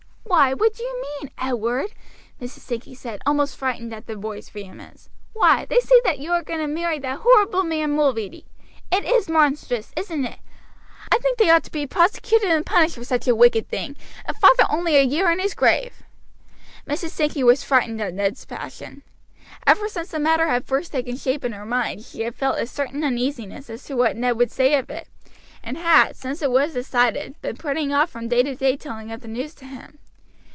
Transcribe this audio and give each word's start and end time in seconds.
"Why, 0.23 0.53
what 0.53 0.73
do 0.73 0.81
you 0.83 1.01
mean, 1.19 1.29
Edward?" 1.37 1.89
Mrs. 2.41 2.59
Sankey 2.61 2.95
said, 2.95 3.21
almost 3.25 3.57
frightened 3.57 3.93
at 3.93 4.07
the 4.07 4.15
boy's 4.15 4.47
vehemence. 4.47 5.09
"Why, 5.33 5.65
they 5.65 5.79
say 5.81 5.99
that 6.05 6.19
you 6.19 6.31
are 6.31 6.41
going 6.41 6.61
to 6.61 6.67
marry 6.67 6.99
that 6.99 7.19
horrible 7.23 7.63
man 7.63 7.91
Mulready. 7.91 8.45
It 8.91 9.03
is 9.03 9.27
monstrous, 9.27 9.91
isn't 9.97 10.23
it? 10.23 10.39
I 11.11 11.17
think 11.17 11.37
they 11.37 11.49
ought 11.49 11.65
to 11.65 11.71
be 11.71 11.85
prosecuted 11.85 12.49
and 12.49 12.65
punished 12.65 12.95
for 12.95 13.03
such 13.03 13.27
a 13.27 13.35
wicked 13.35 13.67
thing, 13.67 13.97
and 14.25 14.37
father 14.37 14.63
only 14.69 14.95
a 14.95 15.01
year 15.03 15.29
in 15.29 15.39
his 15.39 15.53
grave." 15.53 16.01
Mrs. 16.87 17.09
Sankey 17.09 17.43
was 17.43 17.65
frightened 17.65 18.01
at 18.01 18.13
Ned's 18.13 18.45
passion. 18.45 19.03
Ever 19.67 19.89
since 19.89 20.11
the 20.11 20.19
matter 20.19 20.47
had 20.47 20.63
first 20.63 20.93
taken 20.93 21.17
shape 21.17 21.43
in 21.43 21.51
her 21.51 21.65
mind 21.65 22.05
she 22.05 22.21
had 22.21 22.35
felt 22.35 22.57
a 22.57 22.67
certain 22.67 23.03
uneasiness 23.03 23.69
as 23.69 23.83
to 23.83 23.97
what 23.97 24.15
Ned 24.15 24.37
would 24.37 24.51
say 24.51 24.75
of 24.75 24.89
it, 24.89 25.09
and 25.61 25.77
had, 25.77 26.15
since 26.15 26.41
it 26.41 26.51
was 26.51 26.71
decided, 26.71 27.35
been 27.41 27.57
putting 27.57 27.93
off 27.93 28.09
from 28.09 28.29
day 28.29 28.43
to 28.43 28.55
day 28.55 28.77
the 28.77 28.77
telling 28.77 29.11
of 29.11 29.19
the 29.19 29.27
news 29.27 29.53
to 29.55 29.65
him. 29.65 29.97